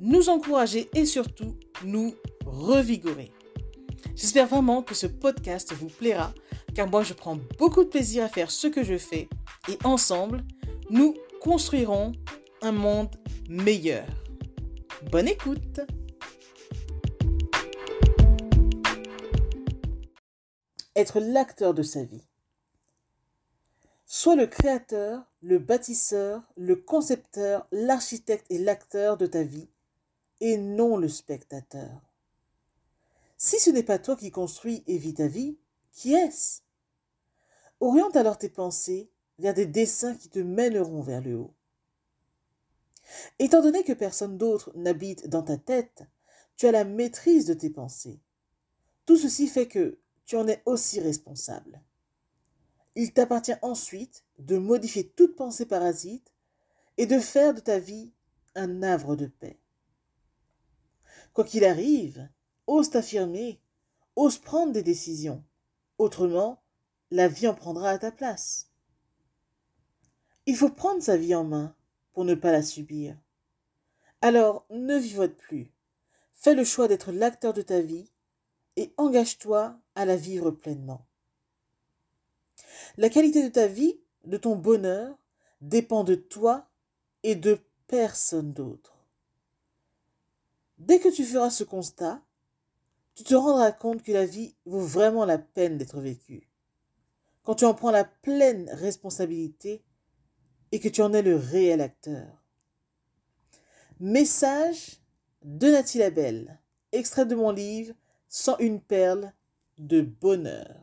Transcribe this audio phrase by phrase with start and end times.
[0.00, 3.32] nous encourager et surtout nous revigorer.
[4.14, 6.32] J'espère vraiment que ce podcast vous plaira
[6.74, 9.28] car moi je prends beaucoup de plaisir à faire ce que je fais
[9.68, 10.44] et ensemble,
[10.90, 12.12] nous construirons
[12.62, 13.14] un monde
[13.48, 14.06] meilleur.
[15.10, 15.80] Bonne écoute
[20.94, 22.24] Être l'acteur de sa vie.
[24.06, 29.68] Sois le créateur, le bâtisseur, le concepteur, l'architecte et l'acteur de ta vie,
[30.40, 32.00] et non le spectateur.
[33.38, 35.58] Si ce n'est pas toi qui construis et vis ta vie,
[35.92, 36.62] qui est-ce?
[37.80, 41.54] Oriente alors tes pensées vers des dessins qui te mèneront vers le haut.
[43.38, 46.04] Étant donné que personne d'autre n'habite dans ta tête,
[46.56, 48.20] tu as la maîtrise de tes pensées.
[49.04, 51.82] Tout ceci fait que tu en es aussi responsable.
[52.94, 56.32] Il t'appartient ensuite de modifier toute pensée parasite
[56.96, 58.10] et de faire de ta vie
[58.54, 59.60] un havre de paix.
[61.36, 62.30] Quoi qu'il arrive,
[62.66, 63.60] ose t'affirmer,
[64.16, 65.44] ose prendre des décisions.
[65.98, 66.62] Autrement,
[67.10, 68.70] la vie en prendra à ta place.
[70.46, 71.76] Il faut prendre sa vie en main
[72.14, 73.18] pour ne pas la subir.
[74.22, 75.70] Alors, ne vivote plus.
[76.32, 78.10] Fais le choix d'être l'acteur de ta vie
[78.76, 81.06] et engage-toi à la vivre pleinement.
[82.96, 85.18] La qualité de ta vie, de ton bonheur,
[85.60, 86.70] dépend de toi
[87.24, 88.95] et de personne d'autre.
[90.78, 92.22] Dès que tu feras ce constat,
[93.14, 96.50] tu te rendras compte que la vie vaut vraiment la peine d'être vécue.
[97.42, 99.82] Quand tu en prends la pleine responsabilité
[100.72, 102.42] et que tu en es le réel acteur.
[104.00, 105.00] Message
[105.42, 106.60] de Nathalie Labelle,
[106.92, 107.94] extrait de mon livre
[108.28, 109.32] Sans une perle
[109.78, 110.82] de bonheur.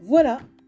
[0.00, 0.40] Voilà,